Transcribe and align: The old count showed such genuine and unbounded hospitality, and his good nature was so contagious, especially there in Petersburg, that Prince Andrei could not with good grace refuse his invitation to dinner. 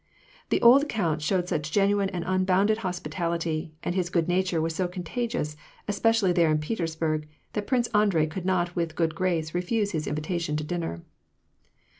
The 0.49 0.63
old 0.63 0.89
count 0.89 1.21
showed 1.21 1.47
such 1.47 1.71
genuine 1.71 2.09
and 2.09 2.23
unbounded 2.27 2.79
hospitality, 2.79 3.71
and 3.83 3.93
his 3.93 4.09
good 4.09 4.27
nature 4.27 4.59
was 4.59 4.73
so 4.73 4.87
contagious, 4.87 5.55
especially 5.87 6.33
there 6.33 6.49
in 6.49 6.57
Petersburg, 6.57 7.27
that 7.53 7.67
Prince 7.67 7.85
Andrei 7.93 8.25
could 8.25 8.43
not 8.43 8.75
with 8.75 8.95
good 8.95 9.13
grace 9.13 9.53
refuse 9.53 9.91
his 9.91 10.07
invitation 10.07 10.55
to 10.57 10.63
dinner. 10.63 11.03